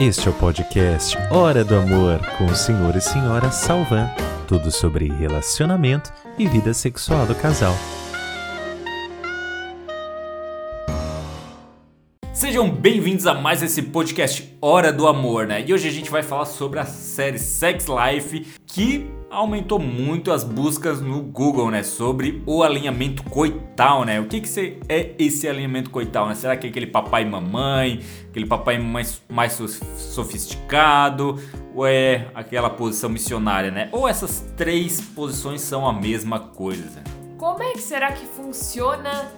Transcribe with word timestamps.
Este 0.00 0.28
é 0.28 0.30
o 0.30 0.34
podcast 0.34 1.14
Hora 1.30 1.62
do 1.62 1.74
Amor 1.76 2.20
com 2.38 2.46
o 2.46 2.56
senhor 2.56 2.96
e 2.96 3.02
senhora 3.02 3.50
Salvan. 3.50 4.08
Tudo 4.48 4.70
sobre 4.70 5.12
relacionamento 5.12 6.10
e 6.38 6.48
vida 6.48 6.72
sexual 6.72 7.26
do 7.26 7.34
casal. 7.34 7.74
Sejam 12.32 12.70
bem-vindos 12.70 13.26
a 13.26 13.34
mais 13.34 13.62
esse 13.62 13.82
podcast 13.82 14.56
Hora 14.62 14.90
do 14.90 15.06
Amor, 15.06 15.46
né? 15.46 15.62
E 15.66 15.74
hoje 15.74 15.86
a 15.86 15.92
gente 15.92 16.10
vai 16.10 16.22
falar 16.22 16.46
sobre 16.46 16.78
a 16.78 16.86
série 16.86 17.38
Sex 17.38 17.84
Life 17.84 18.54
que 18.66 19.19
aumentou 19.30 19.78
muito 19.78 20.32
as 20.32 20.42
buscas 20.42 21.00
no 21.00 21.22
Google, 21.22 21.70
né? 21.70 21.84
Sobre 21.84 22.42
o 22.44 22.64
alinhamento 22.64 23.22
coital, 23.22 24.04
né? 24.04 24.20
O 24.20 24.26
que, 24.26 24.40
que 24.40 24.78
é 24.88 25.14
esse 25.18 25.48
alinhamento 25.48 25.88
coital, 25.88 26.28
né? 26.28 26.34
Será 26.34 26.56
que 26.56 26.66
é 26.66 26.70
aquele 26.70 26.88
papai 26.88 27.22
e 27.22 27.26
mamãe, 27.26 28.00
aquele 28.28 28.46
papai 28.46 28.76
mamãe 28.78 29.04
mais 29.28 29.52
sofisticado, 29.52 31.38
ou 31.74 31.86
é 31.86 32.26
aquela 32.34 32.68
posição 32.68 33.08
missionária, 33.08 33.70
né? 33.70 33.88
Ou 33.92 34.08
essas 34.08 34.52
três 34.56 35.00
posições 35.00 35.60
são 35.60 35.86
a 35.86 35.92
mesma 35.92 36.40
coisa? 36.40 37.02
Como 37.38 37.62
é 37.62 37.72
que 37.72 37.80
será 37.80 38.10
que 38.12 38.26
funciona 38.26 39.30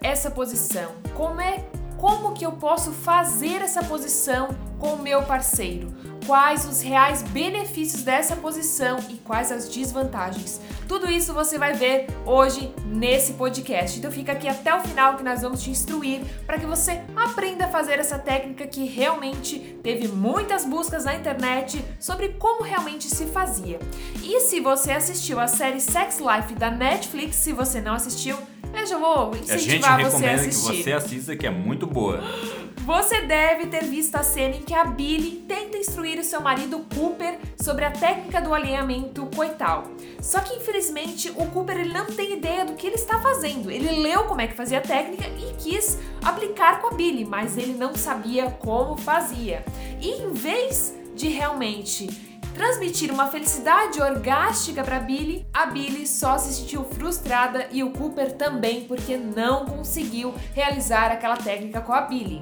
essa 0.00 0.30
posição? 0.30 0.92
Como 1.14 1.40
é 1.40 1.64
como 1.98 2.32
que 2.32 2.46
eu 2.46 2.52
posso 2.52 2.92
fazer 2.92 3.60
essa 3.60 3.82
posição 3.84 4.48
com 4.78 4.94
o 4.94 5.02
meu 5.02 5.22
parceiro? 5.24 5.92
Quais 6.30 6.64
os 6.64 6.80
reais 6.80 7.22
benefícios 7.22 8.04
dessa 8.04 8.36
posição 8.36 9.00
e 9.08 9.14
quais 9.16 9.50
as 9.50 9.68
desvantagens? 9.68 10.60
Tudo 10.86 11.10
isso 11.10 11.34
você 11.34 11.58
vai 11.58 11.72
ver 11.72 12.06
hoje 12.24 12.72
nesse 12.86 13.32
podcast. 13.32 13.98
Então 13.98 14.12
fica 14.12 14.30
aqui 14.30 14.46
até 14.46 14.72
o 14.72 14.80
final 14.80 15.16
que 15.16 15.24
nós 15.24 15.42
vamos 15.42 15.60
te 15.60 15.70
instruir 15.70 16.20
para 16.46 16.56
que 16.56 16.66
você 16.66 17.00
aprenda 17.16 17.64
a 17.64 17.68
fazer 17.68 17.98
essa 17.98 18.16
técnica 18.16 18.64
que 18.64 18.84
realmente 18.84 19.58
teve 19.82 20.06
muitas 20.06 20.64
buscas 20.64 21.04
na 21.04 21.16
internet 21.16 21.84
sobre 21.98 22.28
como 22.38 22.62
realmente 22.62 23.08
se 23.08 23.26
fazia. 23.26 23.80
E 24.22 24.38
se 24.38 24.60
você 24.60 24.92
assistiu 24.92 25.40
a 25.40 25.48
série 25.48 25.80
Sex 25.80 26.20
Life 26.20 26.54
da 26.54 26.70
Netflix, 26.70 27.34
se 27.38 27.52
você 27.52 27.80
não 27.80 27.94
assistiu, 27.94 28.36
eu 28.72 28.86
já 28.86 28.98
vou 28.98 29.34
incentivar 29.34 30.00
você 30.00 30.26
a 30.26 30.34
assistir. 30.34 30.70
que 30.70 30.82
você 30.84 30.92
assista, 30.92 31.36
que 31.36 31.44
é 31.44 31.50
muito 31.50 31.88
boa. 31.88 32.20
Você 32.90 33.20
deve 33.20 33.68
ter 33.68 33.84
visto 33.84 34.16
a 34.16 34.24
cena 34.24 34.56
em 34.56 34.62
que 34.62 34.74
a 34.74 34.84
Billy 34.84 35.44
tenta 35.46 35.76
instruir 35.76 36.18
o 36.18 36.24
seu 36.24 36.40
marido 36.40 36.84
Cooper 36.92 37.38
sobre 37.56 37.84
a 37.84 37.92
técnica 37.92 38.40
do 38.40 38.52
alinhamento 38.52 39.26
coital. 39.26 39.84
Só 40.20 40.40
que 40.40 40.56
infelizmente 40.56 41.30
o 41.36 41.46
Cooper 41.46 41.78
ele 41.78 41.92
não 41.92 42.06
tem 42.06 42.32
ideia 42.32 42.64
do 42.64 42.72
que 42.72 42.88
ele 42.88 42.96
está 42.96 43.20
fazendo. 43.20 43.70
Ele 43.70 43.92
leu 43.92 44.24
como 44.24 44.40
é 44.40 44.48
que 44.48 44.56
fazia 44.56 44.78
a 44.78 44.80
técnica 44.80 45.24
e 45.28 45.54
quis 45.54 46.00
aplicar 46.20 46.80
com 46.80 46.88
a 46.88 46.94
Billy, 46.94 47.24
mas 47.24 47.56
ele 47.56 47.74
não 47.74 47.94
sabia 47.94 48.50
como 48.50 48.96
fazia. 48.96 49.64
E 50.00 50.08
em 50.08 50.32
vez 50.32 50.92
de 51.14 51.28
realmente 51.28 52.08
transmitir 52.54 53.12
uma 53.12 53.28
felicidade 53.28 54.02
orgástica 54.02 54.82
para 54.82 54.98
Billy, 54.98 55.46
a 55.54 55.66
Billy 55.66 56.08
só 56.08 56.36
se 56.38 56.52
sentiu 56.52 56.82
frustrada 56.82 57.68
e 57.70 57.84
o 57.84 57.92
Cooper 57.92 58.32
também 58.32 58.84
porque 58.86 59.16
não 59.16 59.64
conseguiu 59.64 60.34
realizar 60.52 61.12
aquela 61.12 61.36
técnica 61.36 61.80
com 61.80 61.92
a 61.92 62.00
Billy. 62.00 62.40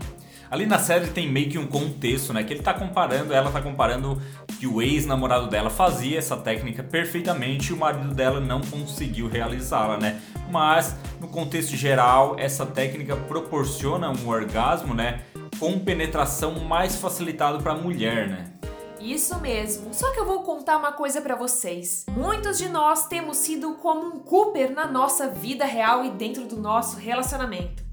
Ali 0.50 0.64
na 0.64 0.78
série 0.78 1.08
tem 1.08 1.30
meio 1.30 1.50
que 1.50 1.58
um 1.58 1.66
contexto, 1.66 2.32
né? 2.32 2.42
Que 2.42 2.54
ele 2.54 2.62
tá 2.62 2.72
comparando, 2.72 3.34
ela 3.34 3.50
tá 3.50 3.60
comparando 3.60 4.20
que 4.58 4.66
o 4.66 4.80
ex-namorado 4.80 5.48
dela 5.48 5.68
fazia 5.68 6.18
essa 6.18 6.36
técnica 6.36 6.82
perfeitamente 6.82 7.70
e 7.70 7.72
o 7.74 7.77
marido 7.77 8.14
dela 8.14 8.41
não 8.41 8.60
conseguiu 8.62 9.28
realizá-la, 9.28 9.98
né? 9.98 10.20
Mas 10.50 10.96
no 11.20 11.28
contexto 11.28 11.76
geral, 11.76 12.36
essa 12.38 12.64
técnica 12.64 13.14
proporciona 13.14 14.10
um 14.10 14.28
orgasmo, 14.28 14.94
né? 14.94 15.22
Com 15.58 15.78
penetração 15.78 16.60
mais 16.60 16.96
facilitado 16.96 17.62
para 17.62 17.72
a 17.72 17.76
mulher, 17.76 18.28
né? 18.28 18.44
Isso 19.00 19.38
mesmo. 19.41 19.92
Só 19.92 20.12
que 20.12 20.19
eu 20.19 20.26
vou 20.26 20.42
contar 20.42 20.76
uma 20.76 20.92
coisa 20.92 21.20
para 21.20 21.36
vocês. 21.36 22.04
Muitos 22.10 22.58
de 22.58 22.69
nós 22.69 23.06
temos 23.06 23.36
sido 23.36 23.74
como 23.74 24.06
um 24.06 24.19
Cooper 24.19 24.72
na 24.72 24.86
nossa 24.86 25.28
vida 25.28 25.64
real 25.64 26.04
e 26.04 26.10
dentro 26.10 26.47
do 26.47 26.56
nosso 26.56 26.97
relacionamento. 26.97 27.88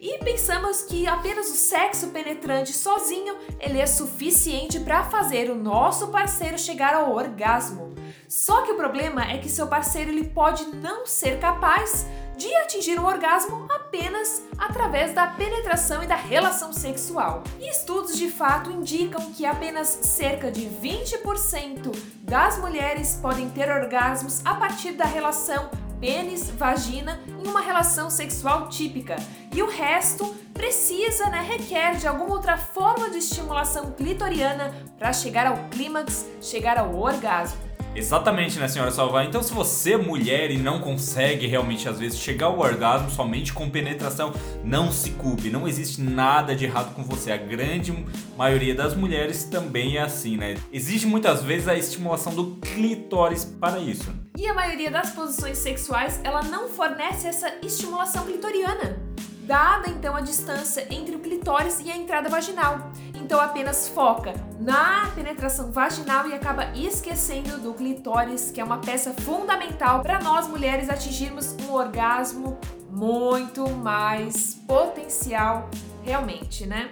E 0.00 0.18
pensamos 0.18 0.82
que 0.82 1.06
apenas 1.06 1.48
o 1.48 1.54
sexo 1.54 2.08
penetrante 2.08 2.72
sozinho 2.72 3.36
ele 3.58 3.80
é 3.80 3.86
suficiente 3.86 4.80
para 4.80 5.04
fazer 5.04 5.50
o 5.50 5.54
nosso 5.54 6.08
parceiro 6.08 6.58
chegar 6.58 6.94
ao 6.94 7.14
orgasmo. 7.14 7.94
Só 8.28 8.62
que 8.62 8.72
o 8.72 8.76
problema 8.76 9.24
é 9.24 9.38
que 9.38 9.48
seu 9.48 9.66
parceiro 9.66 10.10
ele 10.10 10.28
pode 10.28 10.64
não 10.66 11.06
ser 11.06 11.38
capaz 11.38 12.06
de 12.36 12.54
atingir 12.56 13.00
um 13.00 13.06
orgasmo 13.06 13.66
apenas 13.70 14.42
através 14.58 15.14
da 15.14 15.26
penetração 15.26 16.02
e 16.02 16.06
da 16.06 16.16
relação 16.16 16.72
sexual. 16.72 17.42
E 17.58 17.70
estudos 17.70 18.16
de 18.16 18.28
fato 18.28 18.70
indicam 18.70 19.32
que 19.32 19.46
apenas 19.46 19.88
cerca 19.88 20.50
de 20.50 20.62
20% 20.66 21.96
das 22.20 22.58
mulheres 22.58 23.18
podem 23.22 23.48
ter 23.48 23.70
orgasmos 23.70 24.44
a 24.44 24.54
partir 24.54 24.92
da 24.92 25.06
relação 25.06 25.70
pênis-vagina 26.00 27.20
em 27.42 27.48
uma 27.48 27.60
relação 27.60 28.08
sexual 28.10 28.68
típica, 28.68 29.16
e 29.52 29.62
o 29.62 29.68
resto 29.68 30.34
precisa, 30.52 31.28
né, 31.28 31.40
requer 31.40 31.96
de 31.96 32.06
alguma 32.06 32.34
outra 32.34 32.56
forma 32.56 33.10
de 33.10 33.18
estimulação 33.18 33.92
clitoriana 33.92 34.74
para 34.98 35.12
chegar 35.12 35.46
ao 35.46 35.56
clímax, 35.68 36.26
chegar 36.40 36.78
ao 36.78 36.94
orgasmo. 36.94 37.65
Exatamente, 37.96 38.58
né, 38.58 38.68
senhora 38.68 38.90
Salvar? 38.90 39.24
Então, 39.24 39.42
se 39.42 39.54
você 39.54 39.96
mulher 39.96 40.50
e 40.50 40.58
não 40.58 40.80
consegue 40.80 41.46
realmente, 41.46 41.88
às 41.88 41.98
vezes, 41.98 42.18
chegar 42.18 42.48
ao 42.48 42.58
orgasmo 42.58 43.10
somente 43.10 43.54
com 43.54 43.70
penetração, 43.70 44.34
não 44.62 44.92
se 44.92 45.12
culpe, 45.12 45.48
não 45.48 45.66
existe 45.66 46.02
nada 46.02 46.54
de 46.54 46.66
errado 46.66 46.94
com 46.94 47.02
você. 47.02 47.32
A 47.32 47.38
grande 47.38 47.94
maioria 48.36 48.74
das 48.74 48.94
mulheres 48.94 49.44
também 49.44 49.96
é 49.96 50.02
assim, 50.02 50.36
né? 50.36 50.56
Existe 50.70 51.06
muitas 51.06 51.42
vezes 51.42 51.68
a 51.68 51.74
estimulação 51.74 52.34
do 52.34 52.56
clitóris 52.56 53.46
para 53.46 53.78
isso. 53.78 54.12
E 54.36 54.46
a 54.46 54.52
maioria 54.52 54.90
das 54.90 55.12
posições 55.12 55.56
sexuais, 55.56 56.20
ela 56.22 56.42
não 56.42 56.68
fornece 56.68 57.26
essa 57.26 57.50
estimulação 57.62 58.26
clitoriana 58.26 59.06
dada 59.46 59.88
então 59.88 60.16
a 60.16 60.20
distância 60.20 60.86
entre 60.90 61.14
o 61.14 61.20
clitóris 61.20 61.80
e 61.80 61.90
a 61.90 61.96
entrada 61.96 62.28
vaginal. 62.28 62.90
Então 63.26 63.40
apenas 63.40 63.88
foca 63.88 64.32
na 64.56 65.10
penetração 65.12 65.72
vaginal 65.72 66.28
e 66.28 66.32
acaba 66.32 66.70
esquecendo 66.76 67.58
do 67.58 67.74
clitóris, 67.74 68.52
que 68.52 68.60
é 68.60 68.64
uma 68.64 68.78
peça 68.78 69.12
fundamental 69.14 70.00
para 70.00 70.20
nós 70.20 70.46
mulheres 70.46 70.88
atingirmos 70.88 71.56
um 71.68 71.72
orgasmo 71.72 72.56
muito 72.88 73.68
mais 73.68 74.54
potencial 74.54 75.68
realmente, 76.04 76.66
né? 76.66 76.88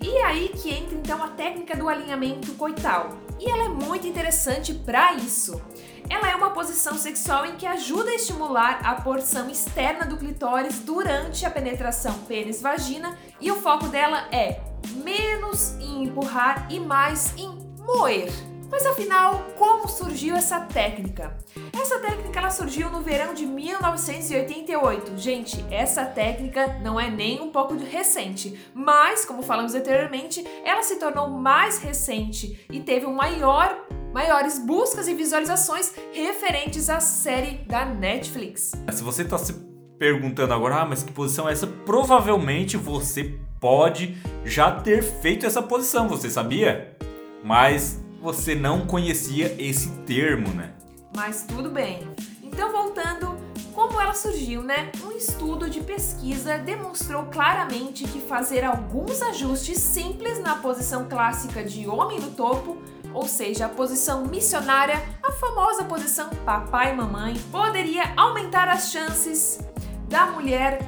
E 0.00 0.18
aí 0.18 0.50
que 0.50 0.72
entra 0.72 0.94
então 0.94 1.20
a 1.20 1.26
técnica 1.26 1.76
do 1.76 1.88
alinhamento 1.88 2.52
coital. 2.52 3.18
E 3.40 3.50
ela 3.50 3.64
é 3.64 3.68
muito 3.68 4.06
interessante 4.06 4.72
para 4.72 5.14
isso. 5.14 5.60
Ela 6.08 6.30
é 6.30 6.36
uma 6.36 6.50
posição 6.50 6.96
sexual 6.96 7.44
em 7.44 7.56
que 7.56 7.66
ajuda 7.66 8.10
a 8.10 8.14
estimular 8.14 8.82
a 8.84 8.94
porção 9.00 9.50
externa 9.50 10.06
do 10.06 10.16
clitóris 10.16 10.78
durante 10.78 11.44
a 11.44 11.50
penetração 11.50 12.20
pênis-vagina 12.28 13.18
e 13.40 13.50
o 13.50 13.56
foco 13.56 13.88
dela 13.88 14.28
é 14.30 14.60
menos 14.92 15.72
em 15.80 16.04
empurrar 16.04 16.66
e 16.70 16.78
mais 16.78 17.34
em 17.36 17.48
moer. 17.78 18.32
Mas 18.70 18.86
afinal, 18.86 19.48
como 19.58 19.86
surgiu 19.86 20.34
essa 20.34 20.60
técnica? 20.60 21.36
Essa 21.78 21.98
técnica 21.98 22.38
ela 22.38 22.48
surgiu 22.48 22.88
no 22.88 23.02
verão 23.02 23.34
de 23.34 23.44
1988. 23.44 25.18
Gente, 25.18 25.62
essa 25.70 26.06
técnica 26.06 26.78
não 26.82 26.98
é 26.98 27.10
nem 27.10 27.38
um 27.42 27.50
pouco 27.50 27.76
recente, 27.76 28.58
mas 28.72 29.26
como 29.26 29.42
falamos 29.42 29.74
anteriormente, 29.74 30.42
ela 30.64 30.82
se 30.82 30.96
tornou 30.96 31.28
mais 31.28 31.78
recente 31.80 32.64
e 32.70 32.80
teve 32.80 33.04
um 33.04 33.12
maior 33.12 33.78
maiores 34.14 34.58
buscas 34.58 35.08
e 35.08 35.14
visualizações 35.14 35.94
referentes 36.12 36.88
à 36.88 37.00
série 37.00 37.58
da 37.66 37.84
Netflix. 37.84 38.72
Se 38.90 39.02
você 39.02 39.22
está 39.22 39.38
se 39.38 39.54
perguntando 39.98 40.52
agora, 40.52 40.82
ah, 40.82 40.86
mas 40.86 41.02
que 41.02 41.12
posição 41.12 41.48
é 41.48 41.52
essa? 41.52 41.66
Provavelmente 41.66 42.76
você 42.76 43.38
pode 43.62 44.16
já 44.44 44.72
ter 44.72 45.04
feito 45.04 45.46
essa 45.46 45.62
posição, 45.62 46.08
você 46.08 46.28
sabia? 46.28 46.96
Mas 47.44 48.02
você 48.20 48.56
não 48.56 48.86
conhecia 48.86 49.54
esse 49.56 49.90
termo, 50.04 50.48
né? 50.48 50.72
Mas 51.14 51.44
tudo 51.46 51.70
bem. 51.70 52.08
Então, 52.42 52.72
voltando, 52.72 53.38
como 53.72 54.00
ela 54.00 54.14
surgiu, 54.14 54.62
né? 54.62 54.90
Um 55.04 55.12
estudo 55.12 55.70
de 55.70 55.80
pesquisa 55.80 56.58
demonstrou 56.58 57.26
claramente 57.26 58.02
que 58.04 58.20
fazer 58.20 58.64
alguns 58.64 59.22
ajustes 59.22 59.78
simples 59.78 60.40
na 60.40 60.56
posição 60.56 61.08
clássica 61.08 61.62
de 61.62 61.86
homem 61.86 62.18
no 62.18 62.30
topo, 62.32 62.78
ou 63.14 63.28
seja, 63.28 63.66
a 63.66 63.68
posição 63.68 64.24
missionária, 64.26 65.00
a 65.22 65.30
famosa 65.30 65.84
posição 65.84 66.30
papai 66.44 66.96
mamãe, 66.96 67.34
poderia 67.52 68.12
aumentar 68.16 68.68
as 68.68 68.90
chances 68.90 69.60
da 70.08 70.26
mulher 70.26 70.80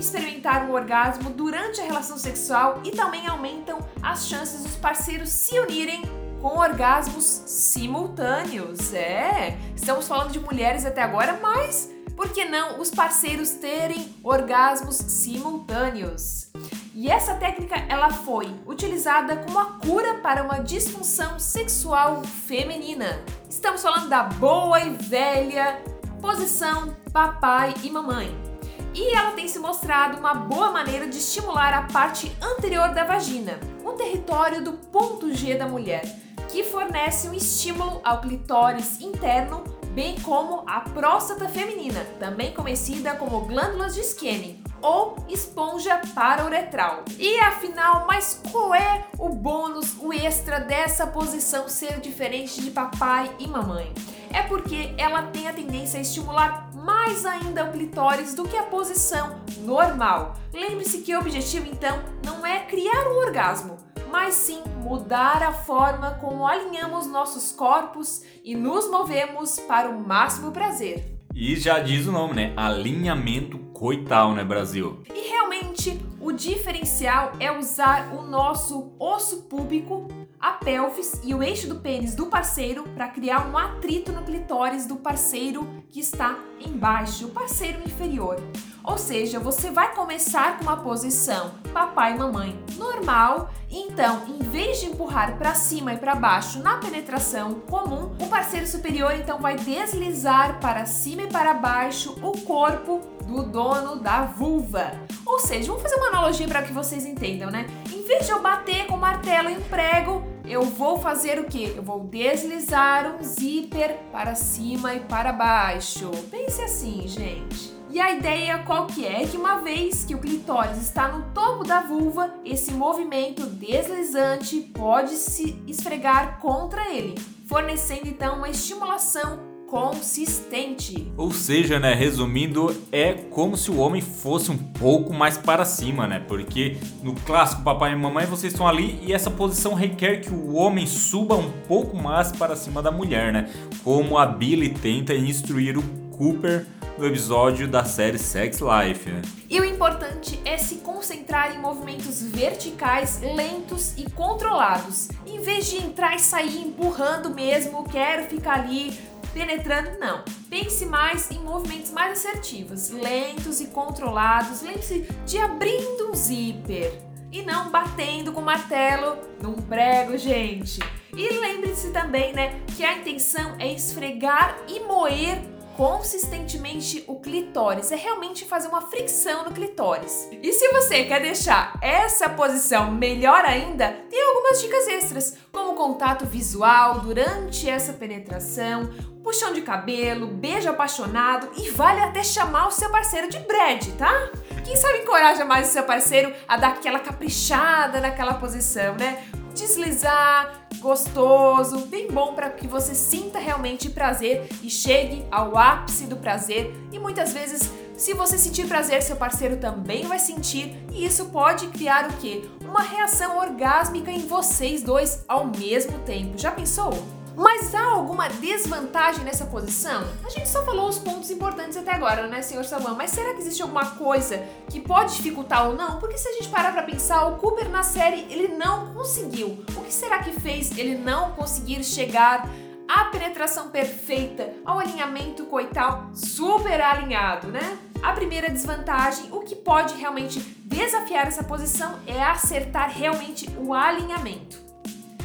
experimentar 0.00 0.64
um 0.64 0.72
orgasmo 0.72 1.30
durante 1.30 1.80
a 1.80 1.84
relação 1.84 2.18
sexual 2.18 2.80
e 2.84 2.90
também 2.90 3.26
aumentam 3.26 3.78
as 4.02 4.26
chances 4.26 4.62
dos 4.62 4.76
parceiros 4.76 5.28
se 5.28 5.58
unirem 5.58 6.02
com 6.40 6.58
orgasmos 6.58 7.24
simultâneos. 7.24 8.94
É, 8.94 9.58
estamos 9.76 10.08
falando 10.08 10.32
de 10.32 10.40
mulheres 10.40 10.86
até 10.86 11.02
agora, 11.02 11.38
mas 11.40 11.90
por 12.16 12.30
que 12.30 12.44
não 12.44 12.80
os 12.80 12.90
parceiros 12.90 13.50
terem 13.50 14.14
orgasmos 14.22 14.96
simultâneos? 14.96 16.50
E 16.94 17.10
essa 17.10 17.34
técnica 17.34 17.76
ela 17.88 18.10
foi 18.10 18.54
utilizada 18.66 19.36
como 19.36 19.58
a 19.58 19.78
cura 19.78 20.14
para 20.14 20.42
uma 20.42 20.58
disfunção 20.58 21.38
sexual 21.38 22.22
feminina. 22.24 23.22
Estamos 23.48 23.82
falando 23.82 24.08
da 24.08 24.24
boa 24.24 24.80
e 24.80 24.90
velha 24.90 25.82
posição 26.20 26.94
papai 27.12 27.74
e 27.82 27.90
mamãe. 27.90 28.49
E 28.92 29.14
ela 29.14 29.32
tem 29.32 29.46
se 29.46 29.58
mostrado 29.58 30.18
uma 30.18 30.34
boa 30.34 30.70
maneira 30.72 31.06
de 31.06 31.18
estimular 31.18 31.72
a 31.72 31.82
parte 31.82 32.30
anterior 32.42 32.92
da 32.92 33.04
vagina, 33.04 33.60
um 33.84 33.92
território 33.92 34.62
do 34.62 34.72
ponto 34.72 35.32
G 35.32 35.54
da 35.54 35.66
mulher, 35.66 36.02
que 36.48 36.64
fornece 36.64 37.28
um 37.28 37.34
estímulo 37.34 38.00
ao 38.02 38.20
clitóris 38.20 39.00
interno, 39.00 39.62
bem 39.92 40.18
como 40.20 40.64
a 40.66 40.80
próstata 40.80 41.48
feminina, 41.48 42.04
também 42.18 42.52
conhecida 42.52 43.14
como 43.14 43.42
glândulas 43.42 43.94
de 43.94 44.00
Skene, 44.00 44.62
ou 44.82 45.16
esponja 45.28 46.00
para-uretral. 46.12 47.04
E 47.18 47.38
afinal, 47.40 48.06
mas 48.08 48.40
qual 48.50 48.74
é 48.74 49.06
o 49.18 49.28
bônus, 49.28 49.96
o 50.00 50.12
extra 50.12 50.58
dessa 50.58 51.06
posição 51.06 51.68
ser 51.68 52.00
diferente 52.00 52.60
de 52.60 52.70
papai 52.70 53.30
e 53.38 53.46
mamãe? 53.46 53.92
É 54.32 54.42
porque 54.42 54.94
ela 54.96 55.24
tem 55.24 55.48
a 55.48 55.52
tendência 55.52 55.98
a 55.98 56.02
estimular 56.02 56.69
mais 56.84 57.24
ainda 57.24 57.64
o 57.64 57.72
clitóris 57.72 58.34
do 58.34 58.44
que 58.44 58.56
a 58.56 58.64
posição 58.64 59.40
normal. 59.60 60.36
Lembre-se 60.52 61.02
que 61.02 61.14
o 61.14 61.20
objetivo 61.20 61.66
então 61.66 62.02
não 62.24 62.44
é 62.46 62.60
criar 62.60 63.08
um 63.08 63.18
orgasmo, 63.18 63.76
mas 64.10 64.34
sim 64.34 64.62
mudar 64.78 65.42
a 65.42 65.52
forma 65.52 66.12
como 66.20 66.46
alinhamos 66.46 67.06
nossos 67.06 67.52
corpos 67.52 68.22
e 68.44 68.54
nos 68.54 68.90
movemos 68.90 69.60
para 69.60 69.88
o 69.88 70.00
máximo 70.00 70.50
prazer. 70.50 71.18
E 71.34 71.54
já 71.56 71.78
diz 71.78 72.06
o 72.06 72.12
nome, 72.12 72.34
né? 72.34 72.52
Alinhamento 72.56 73.58
coital, 73.72 74.34
né, 74.34 74.42
Brasil? 74.42 75.00
E 75.14 75.28
realmente 75.28 76.00
o 76.20 76.32
diferencial 76.32 77.32
é 77.40 77.50
usar 77.50 78.14
o 78.14 78.22
nosso 78.22 78.92
osso 78.98 79.42
púbico, 79.44 80.06
a 80.38 80.52
pelvis 80.52 81.18
e 81.24 81.34
o 81.34 81.42
eixo 81.42 81.66
do 81.66 81.76
pênis 81.76 82.14
do 82.14 82.26
parceiro 82.26 82.84
para 82.94 83.08
criar 83.08 83.46
um 83.50 83.56
atrito 83.56 84.12
no 84.12 84.22
clitóris 84.22 84.86
do 84.86 84.96
parceiro 84.96 85.66
que 85.88 86.00
está 86.00 86.38
embaixo, 86.60 87.26
o 87.26 87.30
parceiro 87.30 87.82
inferior. 87.84 88.36
Ou 88.82 88.96
seja, 88.96 89.38
você 89.38 89.70
vai 89.70 89.94
começar 89.94 90.58
com 90.58 90.64
uma 90.64 90.76
posição 90.76 91.52
papai 91.72 92.14
e 92.14 92.18
mamãe 92.18 92.58
normal, 92.76 93.50
então, 93.70 94.24
em 94.26 94.38
vez 94.38 94.80
de 94.80 94.86
empurrar 94.86 95.36
para 95.36 95.54
cima 95.54 95.92
e 95.94 95.96
para 95.96 96.14
baixo 96.14 96.58
na 96.60 96.78
penetração 96.78 97.60
comum, 97.68 98.14
o 98.18 98.26
parceiro 98.28 98.66
superior 98.66 99.14
então 99.14 99.38
vai 99.38 99.56
deslizar 99.56 100.58
para 100.60 100.86
cima 100.86 101.22
e 101.22 101.26
para 101.28 101.54
baixo 101.54 102.18
o 102.22 102.32
corpo 102.40 103.00
do 103.30 103.44
dono 103.44 103.96
da 103.96 104.24
vulva. 104.24 104.92
Ou 105.24 105.38
seja, 105.38 105.68
vamos 105.68 105.82
fazer 105.82 105.96
uma 105.96 106.08
analogia 106.08 106.48
para 106.48 106.62
que 106.62 106.72
vocês 106.72 107.06
entendam, 107.06 107.50
né? 107.50 107.66
Em 107.92 108.02
vez 108.02 108.26
de 108.26 108.32
eu 108.32 108.42
bater 108.42 108.86
com 108.86 108.96
o 108.96 109.00
martelo 109.00 109.48
em 109.48 109.56
um 109.56 109.62
prego, 109.62 110.22
eu 110.44 110.62
vou 110.62 110.98
fazer 110.98 111.38
o 111.38 111.44
que? 111.44 111.72
Eu 111.76 111.82
vou 111.82 112.00
deslizar 112.00 113.16
um 113.16 113.22
zíper 113.22 113.96
para 114.10 114.34
cima 114.34 114.94
e 114.94 115.00
para 115.00 115.32
baixo. 115.32 116.10
Pense 116.30 116.60
assim, 116.60 117.06
gente. 117.06 117.78
E 117.88 118.00
a 118.00 118.12
ideia 118.12 118.58
qual 118.58 118.86
que 118.86 119.04
é? 119.04 119.26
Que 119.26 119.36
uma 119.36 119.56
vez 119.56 120.04
que 120.04 120.14
o 120.14 120.18
clitóris 120.18 120.78
está 120.78 121.08
no 121.08 121.32
topo 121.32 121.64
da 121.64 121.80
vulva, 121.80 122.34
esse 122.44 122.72
movimento 122.72 123.46
deslizante 123.46 124.60
pode 124.60 125.14
se 125.14 125.60
esfregar 125.66 126.38
contra 126.38 126.88
ele, 126.88 127.16
fornecendo 127.46 128.06
então 128.06 128.36
uma 128.36 128.48
estimulação 128.48 129.49
consistente. 129.70 131.10
Ou 131.16 131.30
seja, 131.32 131.78
né, 131.78 131.94
resumindo, 131.94 132.76
é 132.90 133.12
como 133.12 133.56
se 133.56 133.70
o 133.70 133.78
homem 133.78 134.02
fosse 134.02 134.50
um 134.50 134.58
pouco 134.58 135.14
mais 135.14 135.38
para 135.38 135.64
cima, 135.64 136.08
né? 136.08 136.18
Porque 136.26 136.76
no 137.02 137.14
clássico 137.14 137.62
papai 137.62 137.92
e 137.92 137.96
mamãe 137.96 138.26
vocês 138.26 138.52
estão 138.52 138.66
ali 138.66 138.98
e 139.02 139.12
essa 139.12 139.30
posição 139.30 139.74
requer 139.74 140.16
que 140.18 140.30
o 140.30 140.54
homem 140.54 140.86
suba 140.86 141.36
um 141.36 141.52
pouco 141.68 141.96
mais 141.96 142.32
para 142.32 142.56
cima 142.56 142.82
da 142.82 142.90
mulher, 142.90 143.32
né? 143.32 143.48
Como 143.84 144.18
a 144.18 144.26
Billy 144.26 144.70
tenta 144.70 145.14
instruir 145.14 145.78
o 145.78 145.82
Cooper 146.10 146.66
no 146.98 147.06
episódio 147.06 147.66
da 147.66 147.82
série 147.82 148.18
Sex 148.18 148.58
Life. 148.60 149.08
Né? 149.08 149.22
E 149.48 149.58
o 149.58 149.64
importante 149.64 150.38
é 150.44 150.58
se 150.58 150.76
concentrar 150.76 151.56
em 151.56 151.58
movimentos 151.58 152.22
verticais, 152.22 153.20
lentos 153.22 153.94
e 153.96 154.08
controlados, 154.10 155.08
em 155.26 155.40
vez 155.40 155.70
de 155.70 155.78
entrar 155.78 156.14
e 156.14 156.18
sair 156.18 156.60
empurrando 156.60 157.30
mesmo, 157.30 157.84
quero 157.84 158.24
ficar 158.24 158.60
ali 158.60 158.92
penetrando, 159.32 159.98
não. 159.98 160.24
Pense 160.48 160.86
mais 160.86 161.30
em 161.30 161.38
movimentos 161.38 161.90
mais 161.90 162.18
assertivos, 162.18 162.90
lentos 162.90 163.60
e 163.60 163.66
controlados. 163.66 164.62
Lembre-se 164.62 165.06
de 165.26 165.38
abrindo 165.38 166.10
um 166.10 166.14
zíper 166.14 167.00
e 167.32 167.42
não 167.42 167.70
batendo 167.70 168.32
com 168.32 168.40
martelo 168.40 169.16
num 169.40 169.54
prego, 169.54 170.18
gente. 170.18 170.80
E 171.16 171.28
lembre-se 171.28 171.90
também, 171.90 172.32
né, 172.32 172.60
que 172.76 172.84
a 172.84 172.98
intenção 172.98 173.56
é 173.58 173.72
esfregar 173.72 174.56
e 174.68 174.80
moer 174.80 175.40
consistentemente 175.80 177.02
o 177.06 177.18
clitóris, 177.20 177.90
é 177.90 177.96
realmente 177.96 178.44
fazer 178.44 178.68
uma 178.68 178.82
fricção 178.82 179.44
no 179.44 179.50
clitóris. 179.50 180.28
E 180.30 180.52
se 180.52 180.68
você 180.72 181.04
quer 181.04 181.22
deixar 181.22 181.72
essa 181.80 182.28
posição 182.28 182.92
melhor 182.92 183.46
ainda, 183.46 183.90
tem 184.10 184.22
algumas 184.22 184.60
dicas 184.60 184.86
extras, 184.86 185.38
como 185.50 185.72
contato 185.72 186.26
visual 186.26 187.00
durante 187.00 187.66
essa 187.66 187.94
penetração, 187.94 188.90
puxão 189.24 189.54
de 189.54 189.62
cabelo, 189.62 190.26
beijo 190.26 190.68
apaixonado 190.68 191.48
e 191.56 191.70
vale 191.70 192.02
até 192.02 192.22
chamar 192.22 192.66
o 192.66 192.70
seu 192.70 192.90
parceiro 192.90 193.30
de 193.30 193.38
Brad, 193.38 193.86
tá? 193.96 194.30
Quem 194.62 194.76
sabe 194.76 194.98
encoraja 194.98 195.46
mais 195.46 195.70
o 195.70 195.72
seu 195.72 195.84
parceiro 195.84 196.30
a 196.46 196.58
dar 196.58 196.72
aquela 196.72 196.98
caprichada 196.98 198.02
naquela 198.02 198.34
posição, 198.34 198.96
né? 198.96 199.24
Deslizar, 199.54 200.66
gostoso, 200.78 201.86
bem 201.86 202.08
bom 202.08 202.34
para 202.34 202.50
que 202.50 202.66
você 202.66 202.94
sinta 202.94 203.38
realmente 203.38 203.90
prazer 203.90 204.48
e 204.62 204.70
chegue 204.70 205.24
ao 205.30 205.56
ápice 205.56 206.06
do 206.06 206.16
prazer. 206.16 206.74
E 206.92 206.98
muitas 206.98 207.32
vezes, 207.32 207.70
se 207.96 208.14
você 208.14 208.38
sentir 208.38 208.66
prazer, 208.66 209.02
seu 209.02 209.16
parceiro 209.16 209.58
também 209.58 210.06
vai 210.06 210.18
sentir, 210.18 210.76
e 210.92 211.04
isso 211.04 211.26
pode 211.26 211.66
criar 211.68 212.08
o 212.08 212.16
quê? 212.16 212.42
Uma 212.64 212.82
reação 212.82 213.38
orgásmica 213.38 214.10
em 214.10 214.26
vocês 214.26 214.82
dois 214.82 215.24
ao 215.28 215.46
mesmo 215.46 215.98
tempo. 216.00 216.38
Já 216.38 216.50
pensou? 216.50 217.19
Mas 217.40 217.74
há 217.74 217.92
alguma 217.92 218.28
desvantagem 218.28 219.24
nessa 219.24 219.46
posição? 219.46 220.04
A 220.22 220.28
gente 220.28 220.46
só 220.46 220.62
falou 220.62 220.90
os 220.90 220.98
pontos 220.98 221.30
importantes 221.30 221.74
até 221.74 221.90
agora, 221.90 222.26
né, 222.26 222.42
senhor 222.42 222.66
Samuel? 222.66 222.94
Mas 222.94 223.12
será 223.12 223.32
que 223.32 223.40
existe 223.40 223.62
alguma 223.62 223.92
coisa 223.92 224.46
que 224.68 224.78
pode 224.78 225.16
dificultar 225.16 225.66
ou 225.66 225.74
não? 225.74 225.98
Porque 225.98 226.18
se 226.18 226.28
a 226.28 226.32
gente 226.32 226.50
parar 226.50 226.70
pra 226.70 226.82
pensar, 226.82 227.24
o 227.28 227.38
Cooper 227.38 227.70
na 227.70 227.82
série 227.82 228.26
ele 228.28 228.48
não 228.48 228.92
conseguiu. 228.92 229.64
O 229.74 229.80
que 229.80 229.90
será 229.90 230.18
que 230.18 230.38
fez 230.38 230.76
ele 230.76 230.94
não 230.98 231.30
conseguir 231.30 231.82
chegar 231.82 232.46
à 232.86 233.06
penetração 233.06 233.70
perfeita, 233.70 234.52
ao 234.62 234.78
alinhamento 234.78 235.46
coital 235.46 236.10
super 236.12 236.78
alinhado, 236.78 237.48
né? 237.48 237.78
A 238.02 238.12
primeira 238.12 238.50
desvantagem, 238.50 239.32
o 239.32 239.40
que 239.40 239.56
pode 239.56 239.94
realmente 239.94 240.40
desafiar 240.66 241.26
essa 241.26 241.42
posição 241.42 242.00
é 242.06 242.22
acertar 242.22 242.90
realmente 242.90 243.48
o 243.56 243.72
alinhamento 243.72 244.68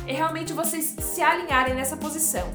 é 0.07 0.13
realmente 0.13 0.53
vocês 0.53 0.95
se 0.99 1.21
alinharem 1.21 1.73
nessa 1.73 1.97
posição. 1.97 2.47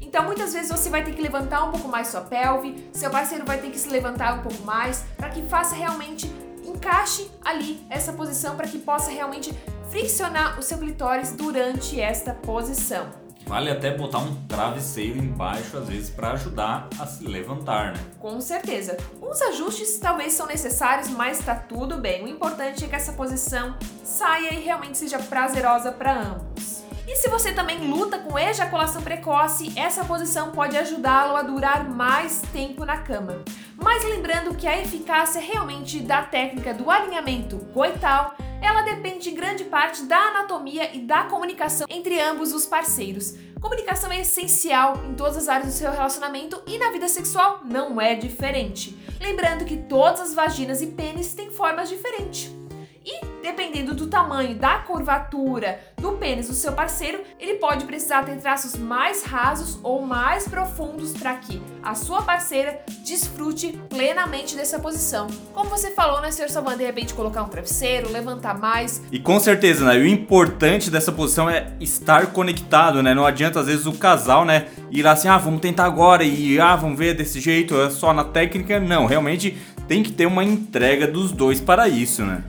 Então, 0.00 0.24
muitas 0.24 0.52
vezes 0.52 0.70
você 0.70 0.90
vai 0.90 1.02
ter 1.02 1.14
que 1.14 1.22
levantar 1.22 1.64
um 1.64 1.70
pouco 1.70 1.88
mais 1.88 2.08
sua 2.08 2.20
pelve, 2.20 2.88
seu 2.92 3.10
parceiro 3.10 3.46
vai 3.46 3.58
ter 3.58 3.70
que 3.70 3.78
se 3.78 3.88
levantar 3.88 4.34
um 4.34 4.42
pouco 4.42 4.62
mais, 4.62 5.04
para 5.16 5.30
que 5.30 5.42
faça 5.42 5.74
realmente 5.74 6.30
encaixe 6.64 7.30
ali 7.44 7.84
essa 7.88 8.12
posição 8.12 8.56
para 8.56 8.66
que 8.66 8.78
possa 8.78 9.10
realmente 9.10 9.52
friccionar 9.90 10.58
o 10.58 10.62
seu 10.62 10.78
clitóris 10.78 11.32
durante 11.32 12.00
esta 12.00 12.34
posição. 12.34 13.22
Vale 13.46 13.70
até 13.70 13.94
botar 13.96 14.18
um 14.18 14.34
travesseiro 14.46 15.18
embaixo, 15.18 15.76
às 15.76 15.88
vezes, 15.88 16.08
para 16.08 16.32
ajudar 16.32 16.88
a 16.98 17.06
se 17.06 17.24
levantar, 17.24 17.92
né? 17.92 18.00
Com 18.18 18.40
certeza. 18.40 18.96
Uns 19.20 19.42
ajustes 19.42 19.98
talvez 19.98 20.32
são 20.32 20.46
necessários, 20.46 21.08
mas 21.08 21.40
tá 21.40 21.54
tudo 21.54 21.98
bem. 21.98 22.24
O 22.24 22.28
importante 22.28 22.84
é 22.84 22.88
que 22.88 22.94
essa 22.94 23.12
posição 23.12 23.76
saia 24.04 24.54
e 24.54 24.60
realmente 24.60 24.96
seja 24.96 25.18
prazerosa 25.18 25.90
para 25.90 26.18
ambos. 26.18 26.71
E 27.06 27.16
se 27.16 27.28
você 27.28 27.52
também 27.52 27.78
luta 27.78 28.18
com 28.18 28.38
ejaculação 28.38 29.02
precoce, 29.02 29.72
essa 29.76 30.04
posição 30.04 30.52
pode 30.52 30.76
ajudá-lo 30.76 31.36
a 31.36 31.42
durar 31.42 31.88
mais 31.88 32.42
tempo 32.52 32.84
na 32.84 32.98
cama. 32.98 33.42
Mas 33.76 34.04
lembrando 34.04 34.54
que 34.54 34.68
a 34.68 34.80
eficácia 34.80 35.40
realmente 35.40 35.98
da 35.98 36.22
técnica 36.22 36.72
do 36.72 36.88
alinhamento 36.88 37.58
coital, 37.74 38.36
ela 38.60 38.82
depende 38.82 39.30
em 39.30 39.34
grande 39.34 39.64
parte 39.64 40.04
da 40.04 40.16
anatomia 40.16 40.94
e 40.94 41.00
da 41.00 41.24
comunicação 41.24 41.86
entre 41.90 42.20
ambos 42.20 42.52
os 42.52 42.66
parceiros. 42.66 43.34
Comunicação 43.60 44.10
é 44.12 44.20
essencial 44.20 45.02
em 45.04 45.14
todas 45.14 45.36
as 45.36 45.48
áreas 45.48 45.66
do 45.66 45.72
seu 45.72 45.90
relacionamento 45.90 46.62
e 46.66 46.78
na 46.78 46.90
vida 46.90 47.08
sexual 47.08 47.60
não 47.64 48.00
é 48.00 48.14
diferente. 48.14 48.96
Lembrando 49.20 49.64
que 49.64 49.76
todas 49.76 50.20
as 50.20 50.34
vaginas 50.34 50.80
e 50.80 50.88
pênis 50.88 51.34
têm 51.34 51.50
formas 51.50 51.88
diferentes. 51.88 52.61
E 53.04 53.32
dependendo 53.42 53.94
do 53.94 54.06
tamanho, 54.06 54.54
da 54.54 54.78
curvatura 54.78 55.80
do 56.00 56.12
pênis 56.12 56.48
do 56.48 56.54
seu 56.54 56.72
parceiro, 56.72 57.20
ele 57.38 57.54
pode 57.54 57.84
precisar 57.84 58.22
ter 58.22 58.36
traços 58.36 58.76
mais 58.76 59.24
rasos 59.24 59.78
ou 59.82 60.02
mais 60.02 60.46
profundos 60.46 61.12
para 61.12 61.34
que 61.34 61.60
a 61.82 61.94
sua 61.94 62.22
parceira 62.22 62.80
desfrute 63.04 63.78
plenamente 63.88 64.56
dessa 64.56 64.78
posição. 64.78 65.26
Como 65.52 65.68
você 65.68 65.90
falou, 65.90 66.20
né, 66.20 66.30
senhor 66.30 66.48
Salvan, 66.48 66.76
de 66.76 66.84
repente 66.84 67.12
colocar 67.14 67.42
um 67.42 67.48
travesseiro, 67.48 68.10
levantar 68.10 68.58
mais. 68.58 69.02
E 69.10 69.18
com 69.18 69.38
certeza, 69.40 69.84
né, 69.84 69.96
o 69.96 70.06
importante 70.06 70.90
dessa 70.90 71.10
posição 71.10 71.50
é 71.50 71.72
estar 71.80 72.28
conectado, 72.28 73.02
né? 73.02 73.12
Não 73.14 73.26
adianta 73.26 73.60
às 73.60 73.66
vezes 73.66 73.86
o 73.86 73.92
casal, 73.92 74.44
né, 74.44 74.68
ir 74.90 75.02
lá 75.02 75.12
assim, 75.12 75.28
ah, 75.28 75.38
vamos 75.38 75.60
tentar 75.60 75.84
agora 75.84 76.22
e 76.22 76.60
ah, 76.60 76.76
vamos 76.76 76.96
ver 76.96 77.14
desse 77.14 77.40
jeito, 77.40 77.80
é 77.80 77.90
só 77.90 78.12
na 78.12 78.24
técnica. 78.24 78.78
Não, 78.78 79.06
realmente 79.06 79.58
tem 79.88 80.02
que 80.02 80.12
ter 80.12 80.26
uma 80.26 80.44
entrega 80.44 81.06
dos 81.06 81.32
dois 81.32 81.60
para 81.60 81.88
isso, 81.88 82.24
né? 82.24 82.44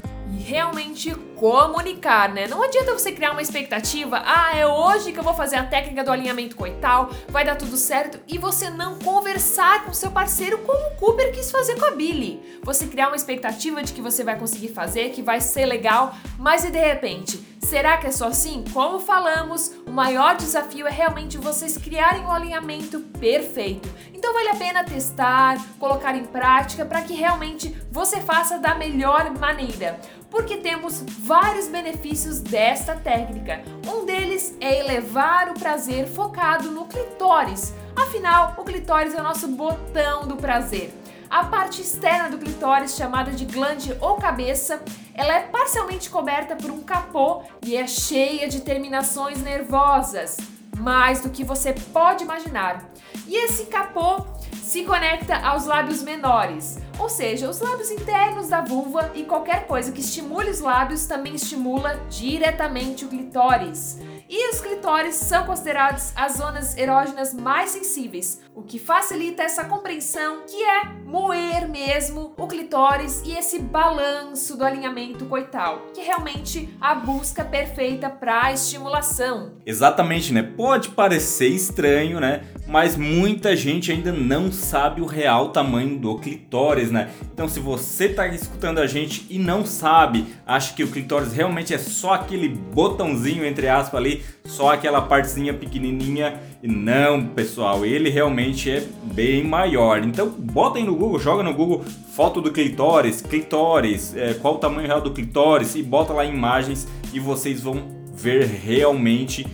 Realmente 0.46 1.16
comunicar, 1.44 2.30
né? 2.30 2.48
Não 2.48 2.62
adianta 2.64 2.94
você 2.94 3.12
criar 3.12 3.32
uma 3.32 3.42
expectativa, 3.42 4.22
ah, 4.26 4.56
é 4.56 4.66
hoje 4.68 5.12
que 5.12 5.20
eu 5.20 5.24
vou 5.24 5.34
fazer 5.34 5.56
a 5.56 5.64
técnica 5.64 6.04
do 6.04 6.12
alinhamento 6.12 6.56
coital, 6.56 7.10
vai 7.28 7.44
dar 7.44 7.56
tudo 7.56 7.76
certo, 7.76 8.20
e 8.28 8.38
você 8.38 8.70
não 8.70 9.00
conversar 9.00 9.84
com 9.86 9.94
seu 9.94 10.12
parceiro 10.12 10.60
como 10.60 10.80
o 10.88 10.96
Cooper 10.96 11.34
quis 11.34 11.52
fazer 11.52 11.78
com 11.78 11.86
a 11.86 11.92
Billy. 11.92 12.60
Você 12.64 12.88
criar 12.88 13.08
uma 13.08 13.16
expectativa 13.16 13.84
de 13.84 13.94
que 13.94 14.02
você 14.02 14.24
vai 14.24 14.38
conseguir 14.38 14.70
fazer, 14.70 15.10
que 15.12 15.22
vai 15.22 15.42
ser 15.42 15.66
legal, 15.66 16.16
mas 16.38 16.64
e 16.64 16.72
de 16.72 16.80
repente, 16.80 17.38
será 17.62 17.98
que 17.98 18.08
é 18.08 18.12
só 18.12 18.28
assim? 18.28 18.64
Como 18.74 19.00
falamos, 19.00 19.74
o 19.86 19.92
maior 19.92 20.36
desafio 20.36 20.88
é 20.88 20.92
realmente 20.92 21.38
vocês 21.38 21.78
criarem 21.78 22.24
um 22.24 22.32
alinhamento 22.32 23.00
perfeito. 23.20 23.90
Então 24.14 24.34
vale 24.34 24.50
a 24.50 24.56
pena 24.56 24.84
testar, 24.84 25.58
colocar 25.78 26.16
em 26.16 26.24
prática 26.24 26.86
para 26.86 27.02
que 27.02 27.14
realmente 27.14 27.76
você 27.92 28.22
faça 28.22 28.58
da 28.58 28.76
melhor 28.76 29.30
maneira 29.38 30.00
porque 30.34 30.58
temos 30.58 31.04
vários 31.20 31.68
benefícios 31.68 32.40
desta 32.40 32.96
técnica. 32.96 33.62
Um 33.88 34.04
deles 34.04 34.58
é 34.60 34.80
elevar 34.80 35.52
o 35.52 35.54
prazer 35.54 36.08
focado 36.08 36.72
no 36.72 36.88
clitóris. 36.88 37.72
Afinal, 37.96 38.56
o 38.58 38.64
clitóris 38.64 39.14
é 39.14 39.20
o 39.20 39.24
nosso 39.24 39.48
botão 39.50 40.28
do 40.28 40.36
prazer. 40.36 40.92
A 41.30 41.44
parte 41.44 41.82
externa 41.82 42.32
do 42.32 42.40
clitóris, 42.40 42.96
chamada 42.96 43.30
de 43.30 43.46
glande 43.46 43.96
ou 44.02 44.16
cabeça, 44.16 44.82
ela 45.14 45.36
é 45.36 45.42
parcialmente 45.42 46.10
coberta 46.10 46.56
por 46.56 46.72
um 46.72 46.82
capô 46.82 47.44
e 47.64 47.78
é 47.78 47.86
cheia 47.86 48.50
de 48.50 48.62
terminações 48.62 49.40
nervosas, 49.40 50.38
mais 50.80 51.22
do 51.22 51.30
que 51.30 51.44
você 51.44 51.74
pode 51.94 52.24
imaginar. 52.24 52.90
E 53.28 53.36
esse 53.36 53.66
capô 53.66 54.26
se 54.64 54.86
conecta 54.86 55.36
aos 55.36 55.66
lábios 55.66 56.02
menores, 56.02 56.80
ou 56.98 57.10
seja, 57.10 57.50
os 57.50 57.60
lábios 57.60 57.92
internos 57.92 58.48
da 58.48 58.62
vulva 58.62 59.12
e 59.14 59.24
qualquer 59.24 59.68
coisa 59.68 59.92
que 59.92 60.00
estimule 60.00 60.50
os 60.50 60.62
lábios 60.62 61.06
também 61.06 61.36
estimula 61.36 62.00
diretamente 62.10 63.04
o 63.04 63.10
clitóris. 63.10 64.00
E 64.36 64.50
os 64.50 64.60
clitóris 64.60 65.14
são 65.18 65.46
considerados 65.46 66.12
as 66.16 66.38
zonas 66.38 66.76
erógenas 66.76 67.36
mais 67.36 67.70
sensíveis, 67.70 68.42
o 68.56 68.64
que 68.64 68.80
facilita 68.80 69.44
essa 69.44 69.66
compreensão 69.66 70.42
que 70.48 70.56
é 70.56 70.86
moer 71.06 71.70
mesmo 71.70 72.34
o 72.36 72.48
clitóris 72.48 73.22
e 73.24 73.38
esse 73.38 73.60
balanço 73.60 74.58
do 74.58 74.66
alinhamento 74.66 75.26
coital, 75.26 75.84
que 75.94 76.02
é 76.02 76.06
realmente 76.06 76.68
a 76.82 76.96
busca 76.96 77.46
perfeita 77.46 78.10
para 78.10 78.52
estimulação. 78.52 79.52
Exatamente, 79.64 80.34
né? 80.34 80.42
Pode 80.42 80.90
parecer 80.90 81.50
estranho, 81.50 82.20
né? 82.20 82.42
Mas 82.66 82.98
muita 82.98 83.56
gente 83.56 83.92
ainda 83.92 84.12
não 84.12 84.52
sabe 84.52 85.02
o 85.02 85.06
real 85.06 85.50
tamanho 85.50 86.00
do 86.00 86.18
clitóris, 86.18 86.90
né? 86.90 87.12
Então, 87.32 87.48
se 87.48 87.60
você 87.60 88.06
está 88.06 88.26
escutando 88.28 88.80
a 88.80 88.88
gente 88.88 89.28
e 89.30 89.38
não 89.38 89.64
sabe, 89.64 90.26
acha 90.44 90.74
que 90.74 90.84
o 90.84 90.88
clitóris 90.88 91.34
realmente 91.34 91.72
é 91.72 91.78
só 91.78 92.14
aquele 92.14 92.50
botãozinho 92.50 93.46
entre 93.46 93.68
aspas 93.68 94.00
ali, 94.00 94.23
só 94.46 94.74
aquela 94.74 95.02
partezinha 95.02 95.54
pequenininha, 95.54 96.40
não, 96.62 97.26
pessoal, 97.28 97.86
ele 97.86 98.10
realmente 98.10 98.70
é 98.70 98.84
bem 99.04 99.44
maior. 99.44 100.04
Então, 100.04 100.30
bota 100.30 100.78
aí 100.78 100.84
no 100.84 100.96
Google, 100.96 101.20
joga 101.20 101.44
no 101.44 101.54
Google 101.54 101.84
foto 102.14 102.42
do 102.42 102.52
clitóris, 102.52 103.22
clitóris, 103.22 104.16
é, 104.16 104.34
qual 104.34 104.56
o 104.56 104.58
tamanho 104.58 104.88
real 104.88 105.02
do 105.02 105.12
clitóris 105.12 105.76
e 105.76 105.82
bota 105.82 106.14
lá 106.14 106.26
imagens 106.26 106.88
e 107.14 107.20
vocês 107.20 107.62
vão 107.62 107.84
ver 108.14 108.46
realmente 108.46 109.48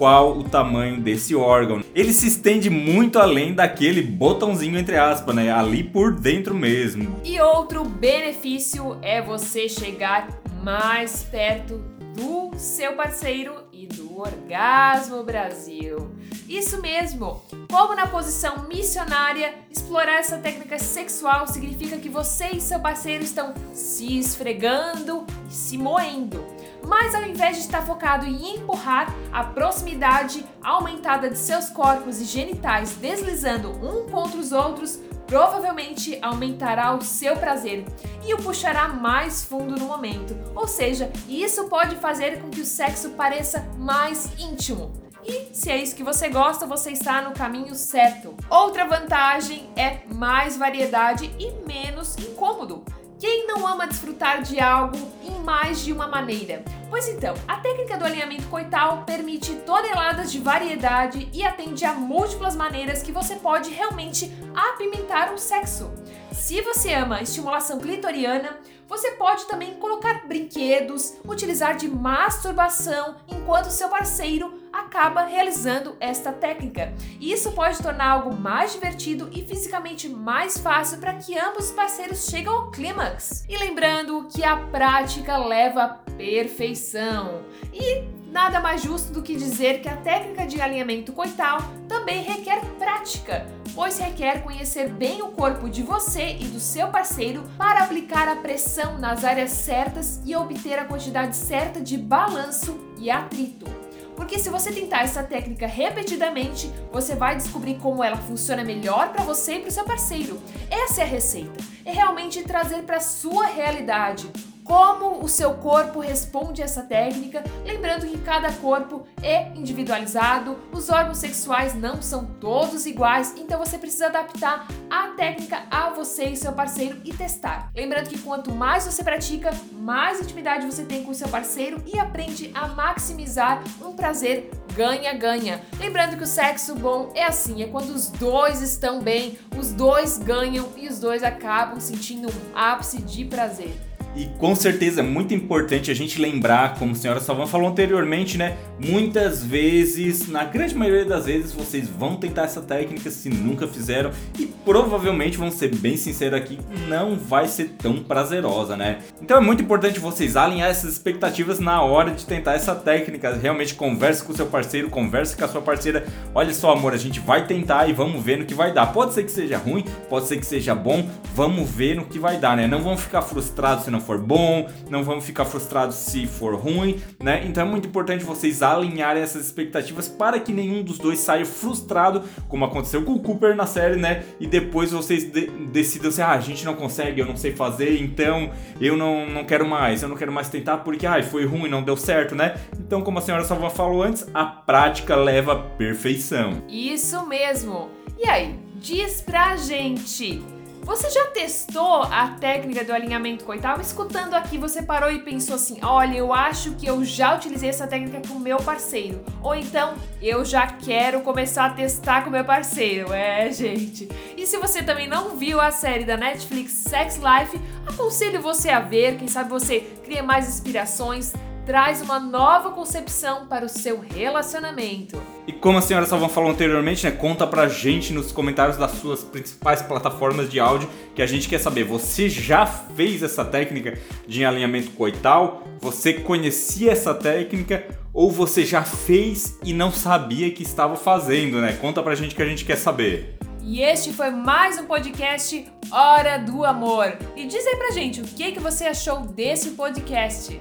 qual 0.00 0.38
o 0.38 0.44
tamanho 0.44 0.98
desse 0.98 1.34
órgão. 1.34 1.82
Ele 1.94 2.14
se 2.14 2.26
estende 2.26 2.70
muito 2.70 3.18
além 3.18 3.52
daquele 3.52 4.00
botãozinho 4.00 4.78
entre 4.78 4.96
aspas, 4.96 5.34
né? 5.34 5.52
Ali 5.52 5.84
por 5.84 6.18
dentro 6.18 6.54
mesmo. 6.54 7.20
E 7.22 7.38
outro 7.38 7.84
benefício 7.84 8.96
é 9.02 9.20
você 9.20 9.68
chegar 9.68 10.28
mais 10.62 11.22
perto 11.22 11.82
do 12.16 12.50
seu 12.56 12.94
parceiro 12.94 13.52
e 13.80 13.86
do 13.86 14.20
Orgasmo 14.20 15.22
Brasil. 15.24 16.10
Isso 16.46 16.82
mesmo! 16.82 17.42
Como 17.70 17.94
na 17.94 18.06
posição 18.06 18.68
missionária, 18.68 19.54
explorar 19.70 20.18
essa 20.18 20.36
técnica 20.36 20.78
sexual 20.78 21.46
significa 21.46 21.96
que 21.96 22.10
você 22.10 22.48
e 22.48 22.60
seu 22.60 22.78
parceiro 22.78 23.24
estão 23.24 23.54
se 23.72 24.18
esfregando 24.18 25.24
e 25.48 25.52
se 25.52 25.78
moendo. 25.78 26.44
Mas 26.86 27.14
ao 27.14 27.22
invés 27.22 27.56
de 27.56 27.62
estar 27.62 27.80
focado 27.80 28.26
em 28.26 28.56
empurrar, 28.56 29.14
a 29.32 29.44
proximidade 29.44 30.44
aumentada 30.62 31.30
de 31.30 31.38
seus 31.38 31.70
corpos 31.70 32.20
e 32.20 32.24
genitais 32.24 32.96
deslizando 32.96 33.70
um 33.70 34.10
contra 34.10 34.38
os 34.38 34.52
outros 34.52 35.00
provavelmente 35.30 36.18
aumentará 36.20 36.92
o 36.92 37.02
seu 37.02 37.36
prazer 37.36 37.84
e 38.26 38.34
o 38.34 38.38
puxará 38.38 38.88
mais 38.88 39.44
fundo 39.44 39.76
no 39.76 39.86
momento. 39.86 40.36
Ou 40.56 40.66
seja, 40.66 41.08
isso 41.28 41.68
pode 41.68 41.94
fazer 41.94 42.42
com 42.42 42.50
que 42.50 42.60
o 42.60 42.66
sexo 42.66 43.10
pareça 43.10 43.64
mais 43.78 44.28
íntimo. 44.36 44.92
E 45.24 45.54
se 45.54 45.70
é 45.70 45.76
isso 45.76 45.94
que 45.94 46.02
você 46.02 46.28
gosta, 46.28 46.66
você 46.66 46.90
está 46.90 47.22
no 47.22 47.32
caminho 47.32 47.76
certo. 47.76 48.34
Outra 48.50 48.84
vantagem 48.84 49.70
é 49.76 50.00
mais 50.12 50.56
variedade 50.56 51.30
e 51.38 51.52
menos 51.64 52.16
incômodo. 52.18 52.84
Quem 53.20 53.46
não 53.46 53.66
ama 53.66 53.86
desfrutar 53.86 54.40
de 54.40 54.58
algo 54.58 54.96
em 55.22 55.44
mais 55.44 55.84
de 55.84 55.92
uma 55.92 56.08
maneira? 56.08 56.64
Pois 56.88 57.06
então, 57.06 57.34
a 57.46 57.56
técnica 57.56 57.98
do 57.98 58.06
alinhamento 58.06 58.48
coital 58.48 59.02
permite 59.04 59.56
toneladas 59.56 60.32
de 60.32 60.38
variedade 60.38 61.28
e 61.30 61.44
atende 61.44 61.84
a 61.84 61.92
múltiplas 61.92 62.56
maneiras 62.56 63.02
que 63.02 63.12
você 63.12 63.36
pode 63.36 63.68
realmente 63.68 64.32
apimentar 64.54 65.34
um 65.34 65.36
sexo. 65.36 65.92
Se 66.32 66.62
você 66.62 66.94
ama 66.94 67.20
estimulação 67.20 67.78
clitoriana, 67.78 68.58
você 68.90 69.12
pode 69.12 69.46
também 69.46 69.74
colocar 69.74 70.26
brinquedos, 70.26 71.16
utilizar 71.24 71.76
de 71.76 71.88
masturbação 71.88 73.14
enquanto 73.28 73.70
seu 73.70 73.88
parceiro 73.88 74.58
acaba 74.72 75.22
realizando 75.22 75.96
esta 76.00 76.32
técnica. 76.32 76.92
Isso 77.20 77.52
pode 77.52 77.80
tornar 77.80 78.10
algo 78.10 78.34
mais 78.34 78.72
divertido 78.72 79.28
e 79.32 79.44
fisicamente 79.44 80.08
mais 80.08 80.58
fácil 80.58 80.98
para 80.98 81.14
que 81.14 81.38
ambos 81.38 81.66
os 81.66 81.70
parceiros 81.70 82.26
cheguem 82.26 82.48
ao 82.48 82.72
clímax. 82.72 83.44
E 83.48 83.56
lembrando 83.56 84.26
que 84.28 84.42
a 84.42 84.56
prática 84.56 85.36
leva 85.36 85.84
à 85.84 85.88
perfeição. 85.88 87.42
E 87.72 88.19
Nada 88.30 88.60
mais 88.60 88.82
justo 88.82 89.12
do 89.12 89.22
que 89.22 89.34
dizer 89.34 89.80
que 89.80 89.88
a 89.88 89.96
técnica 89.96 90.46
de 90.46 90.60
alinhamento 90.60 91.12
coital 91.12 91.58
também 91.88 92.22
requer 92.22 92.64
prática, 92.78 93.44
pois 93.74 93.98
requer 93.98 94.44
conhecer 94.44 94.88
bem 94.88 95.20
o 95.20 95.32
corpo 95.32 95.68
de 95.68 95.82
você 95.82 96.36
e 96.38 96.44
do 96.44 96.60
seu 96.60 96.88
parceiro 96.88 97.42
para 97.58 97.82
aplicar 97.82 98.28
a 98.28 98.36
pressão 98.36 98.98
nas 98.98 99.24
áreas 99.24 99.50
certas 99.50 100.20
e 100.24 100.36
obter 100.36 100.78
a 100.78 100.84
quantidade 100.84 101.34
certa 101.34 101.80
de 101.80 101.98
balanço 101.98 102.78
e 102.98 103.10
atrito. 103.10 103.66
Porque 104.14 104.38
se 104.38 104.48
você 104.48 104.70
tentar 104.70 105.02
essa 105.02 105.24
técnica 105.24 105.66
repetidamente, 105.66 106.70
você 106.92 107.16
vai 107.16 107.34
descobrir 107.34 107.78
como 107.78 108.04
ela 108.04 108.16
funciona 108.16 108.62
melhor 108.62 109.08
para 109.08 109.24
você 109.24 109.54
e 109.54 109.60
para 109.60 109.70
o 109.70 109.72
seu 109.72 109.84
parceiro. 109.84 110.40
Essa 110.70 111.00
é 111.00 111.04
a 111.04 111.08
receita. 111.08 111.64
É 111.84 111.90
realmente 111.90 112.44
trazer 112.44 112.82
para 112.82 113.00
sua 113.00 113.46
realidade 113.46 114.30
como 114.70 115.24
o 115.24 115.28
seu 115.28 115.54
corpo 115.54 115.98
responde 115.98 116.62
a 116.62 116.64
essa 116.64 116.84
técnica, 116.84 117.42
lembrando 117.64 118.06
que 118.06 118.16
cada 118.18 118.52
corpo 118.52 119.04
é 119.20 119.48
individualizado, 119.56 120.56
os 120.70 120.88
órgãos 120.88 121.18
sexuais 121.18 121.74
não 121.74 122.00
são 122.00 122.24
todos 122.24 122.86
iguais, 122.86 123.34
então 123.36 123.58
você 123.58 123.76
precisa 123.76 124.06
adaptar 124.06 124.68
a 124.88 125.08
técnica 125.08 125.64
a 125.72 125.90
você 125.90 126.26
e 126.26 126.36
seu 126.36 126.52
parceiro 126.52 127.00
e 127.04 127.12
testar. 127.12 127.68
Lembrando 127.74 128.10
que 128.10 128.18
quanto 128.20 128.52
mais 128.52 128.84
você 128.84 129.02
pratica, 129.02 129.50
mais 129.72 130.20
intimidade 130.20 130.64
você 130.64 130.84
tem 130.84 131.02
com 131.02 131.12
seu 131.12 131.28
parceiro 131.28 131.82
e 131.84 131.98
aprende 131.98 132.52
a 132.54 132.68
maximizar 132.68 133.64
um 133.82 133.92
prazer 133.92 134.52
ganha-ganha. 134.76 135.62
Lembrando 135.80 136.16
que 136.16 136.22
o 136.22 136.28
sexo 136.28 136.76
bom 136.76 137.10
é 137.16 137.24
assim, 137.24 137.60
é 137.60 137.66
quando 137.66 137.90
os 137.90 138.08
dois 138.08 138.62
estão 138.62 139.00
bem, 139.00 139.36
os 139.58 139.72
dois 139.72 140.16
ganham 140.16 140.68
e 140.76 140.86
os 140.86 141.00
dois 141.00 141.24
acabam 141.24 141.80
sentindo 141.80 142.28
um 142.28 142.56
ápice 142.56 143.02
de 143.02 143.24
prazer. 143.24 143.89
E 144.16 144.26
com 144.38 144.54
certeza 144.54 145.00
é 145.00 145.04
muito 145.04 145.32
importante 145.32 145.90
a 145.90 145.94
gente 145.94 146.20
lembrar, 146.20 146.74
como 146.74 146.92
a 146.92 146.94
senhora 146.94 147.20
Salvan 147.20 147.46
falou 147.46 147.68
anteriormente, 147.68 148.36
né? 148.36 148.56
Muitas 148.78 149.44
vezes, 149.44 150.28
na 150.28 150.44
grande 150.44 150.74
maioria 150.74 151.04
das 151.04 151.26
vezes, 151.26 151.52
vocês 151.52 151.88
vão 151.88 152.16
tentar 152.16 152.44
essa 152.44 152.60
técnica 152.60 153.10
se 153.10 153.28
nunca 153.28 153.68
fizeram 153.68 154.10
e 154.38 154.46
provavelmente, 154.46 155.36
vão 155.36 155.50
ser 155.50 155.74
bem 155.74 155.96
sinceros 155.96 156.38
aqui, 156.38 156.58
não 156.88 157.16
vai 157.16 157.46
ser 157.46 157.70
tão 157.78 158.02
prazerosa, 158.02 158.76
né? 158.76 158.98
Então 159.22 159.36
é 159.36 159.40
muito 159.40 159.62
importante 159.62 160.00
vocês 160.00 160.36
alinhar 160.36 160.68
essas 160.68 160.92
expectativas 160.92 161.60
na 161.60 161.80
hora 161.82 162.10
de 162.10 162.26
tentar 162.26 162.54
essa 162.54 162.74
técnica. 162.74 163.34
Realmente 163.34 163.74
converse 163.74 164.24
com 164.24 164.34
seu 164.34 164.46
parceiro, 164.46 164.90
converse 164.90 165.36
com 165.36 165.44
a 165.44 165.48
sua 165.48 165.62
parceira. 165.62 166.04
Olha 166.34 166.52
só, 166.52 166.72
amor, 166.72 166.92
a 166.92 166.98
gente 166.98 167.20
vai 167.20 167.46
tentar 167.46 167.88
e 167.88 167.92
vamos 167.92 168.22
ver 168.22 168.38
no 168.38 168.44
que 168.44 168.54
vai 168.54 168.72
dar. 168.72 168.86
Pode 168.92 169.14
ser 169.14 169.24
que 169.24 169.30
seja 169.30 169.56
ruim, 169.56 169.84
pode 170.08 170.26
ser 170.26 170.38
que 170.38 170.46
seja 170.46 170.74
bom, 170.74 171.08
vamos 171.34 171.70
ver 171.70 171.96
no 171.96 172.04
que 172.04 172.18
vai 172.18 172.38
dar, 172.38 172.56
né? 172.56 172.66
Não 172.66 172.82
vamos 172.82 173.02
ficar 173.02 173.22
frustrados 173.22 173.84
se 173.84 173.90
não 173.90 173.99
for 174.00 174.18
bom, 174.18 174.68
não 174.88 175.02
vamos 175.04 175.24
ficar 175.24 175.44
frustrados 175.44 175.96
se 175.96 176.26
for 176.26 176.54
ruim, 176.54 177.00
né? 177.18 177.42
Então 177.46 177.66
é 177.66 177.68
muito 177.68 177.88
importante 177.88 178.24
vocês 178.24 178.62
alinharem 178.62 179.22
essas 179.22 179.44
expectativas 179.44 180.08
para 180.08 180.40
que 180.40 180.52
nenhum 180.52 180.82
dos 180.82 180.98
dois 180.98 181.18
saia 181.18 181.44
frustrado, 181.44 182.22
como 182.48 182.64
aconteceu 182.64 183.04
com 183.04 183.12
o 183.12 183.20
Cooper 183.20 183.54
na 183.54 183.66
série, 183.66 183.96
né? 183.96 184.24
E 184.38 184.46
depois 184.46 184.92
vocês 184.92 185.24
de 185.24 185.50
decidam 185.70 186.08
assim, 186.08 186.22
ah, 186.22 186.30
a 186.30 186.40
gente 186.40 186.64
não 186.64 186.74
consegue, 186.74 187.20
eu 187.20 187.26
não 187.26 187.36
sei 187.36 187.52
fazer, 187.52 188.00
então 188.00 188.50
eu 188.80 188.96
não, 188.96 189.28
não 189.28 189.44
quero 189.44 189.66
mais, 189.66 190.02
eu 190.02 190.08
não 190.08 190.16
quero 190.16 190.32
mais 190.32 190.48
tentar 190.48 190.78
porque, 190.78 191.06
ah, 191.06 191.22
foi 191.22 191.46
ruim, 191.46 191.68
não 191.68 191.82
deu 191.82 191.96
certo, 191.96 192.34
né? 192.34 192.56
Então, 192.78 193.02
como 193.02 193.18
a 193.18 193.22
senhora 193.22 193.44
Salva 193.44 193.70
falou 193.70 194.02
antes, 194.02 194.26
a 194.34 194.44
prática 194.44 195.14
leva 195.16 195.52
à 195.52 195.56
perfeição. 195.56 196.62
Isso 196.68 197.26
mesmo. 197.26 197.88
E 198.18 198.28
aí, 198.28 198.58
diz 198.76 199.20
pra 199.20 199.56
gente 199.56 200.42
você 200.82 201.10
já 201.10 201.26
testou 201.26 202.02
a 202.02 202.28
técnica 202.40 202.84
do 202.84 202.92
alinhamento 202.92 203.44
coital? 203.44 203.80
Escutando 203.80 204.34
aqui, 204.34 204.58
você 204.58 204.82
parou 204.82 205.10
e 205.10 205.20
pensou 205.20 205.56
assim: 205.56 205.78
olha, 205.82 206.16
eu 206.16 206.32
acho 206.32 206.72
que 206.72 206.86
eu 206.86 207.04
já 207.04 207.34
utilizei 207.34 207.68
essa 207.68 207.86
técnica 207.86 208.26
com 208.26 208.38
meu 208.38 208.58
parceiro. 208.58 209.24
Ou 209.42 209.54
então, 209.54 209.94
eu 210.20 210.44
já 210.44 210.66
quero 210.66 211.20
começar 211.20 211.66
a 211.66 211.70
testar 211.70 212.22
com 212.22 212.30
meu 212.30 212.44
parceiro. 212.44 213.12
É, 213.12 213.50
gente. 213.52 214.08
E 214.36 214.46
se 214.46 214.56
você 214.58 214.82
também 214.82 215.08
não 215.08 215.36
viu 215.36 215.60
a 215.60 215.70
série 215.70 216.04
da 216.04 216.16
Netflix 216.16 216.72
Sex 216.72 217.16
Life, 217.16 217.60
aconselho 217.86 218.40
você 218.40 218.70
a 218.70 218.80
ver. 218.80 219.16
Quem 219.16 219.28
sabe 219.28 219.50
você 219.50 219.80
cria 220.04 220.22
mais 220.22 220.48
inspirações 220.48 221.32
traz 221.64 222.00
uma 222.00 222.18
nova 222.18 222.70
concepção 222.70 223.46
para 223.46 223.64
o 223.64 223.68
seu 223.68 224.00
relacionamento. 224.00 225.20
E 225.46 225.52
como 225.52 225.78
a 225.78 225.82
senhora 225.82 226.06
Salvão 226.06 226.28
falou 226.28 226.50
anteriormente, 226.50 227.04
né, 227.04 227.10
conta 227.10 227.46
pra 227.46 227.68
gente 227.68 228.12
nos 228.12 228.32
comentários 228.32 228.76
das 228.76 228.92
suas 228.92 229.22
principais 229.22 229.82
plataformas 229.82 230.50
de 230.50 230.58
áudio 230.58 230.88
que 231.14 231.22
a 231.22 231.26
gente 231.26 231.48
quer 231.48 231.58
saber. 231.58 231.84
Você 231.84 232.28
já 232.28 232.66
fez 232.66 233.22
essa 233.22 233.44
técnica 233.44 233.98
de 234.26 234.44
alinhamento 234.44 234.90
coital? 234.92 235.62
Você 235.80 236.14
conhecia 236.14 236.92
essa 236.92 237.14
técnica? 237.14 237.84
Ou 238.12 238.30
você 238.30 238.64
já 238.64 238.82
fez 238.82 239.58
e 239.64 239.72
não 239.72 239.92
sabia 239.92 240.50
que 240.50 240.62
estava 240.62 240.96
fazendo, 240.96 241.60
né? 241.60 241.78
Conta 241.80 242.02
pra 242.02 242.14
gente 242.14 242.34
que 242.34 242.42
a 242.42 242.46
gente 242.46 242.64
quer 242.64 242.76
saber. 242.76 243.38
E 243.62 243.82
este 243.82 244.12
foi 244.12 244.30
mais 244.30 244.78
um 244.78 244.86
podcast 244.86 245.66
Hora 245.92 246.38
do 246.38 246.64
Amor. 246.64 247.16
E 247.36 247.46
diz 247.46 247.66
aí 247.66 247.76
pra 247.76 247.90
gente 247.90 248.20
o 248.20 248.24
que, 248.24 248.52
que 248.52 248.58
você 248.58 248.84
achou 248.84 249.20
desse 249.20 249.70
podcast. 249.70 250.60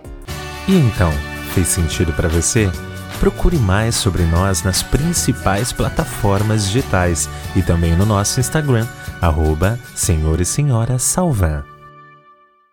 E 0.70 0.76
então, 0.76 1.12
fez 1.56 1.68
sentido 1.68 2.14
para 2.14 2.30
você? 2.30 2.70
Procure 3.20 3.58
mais 3.58 3.96
sobre 3.96 4.22
nós 4.22 4.62
nas 4.62 4.84
principais 4.84 5.74
plataformas 5.74 6.66
digitais 6.68 7.28
e 7.56 7.64
também 7.64 7.96
no 7.96 8.06
nosso 8.06 8.40
Instagram, 8.40 8.86
arroba 9.20 9.80
Senhor 9.96 10.40
e 10.40 10.46
Senhora 10.46 11.00
Salvan. 11.00 11.64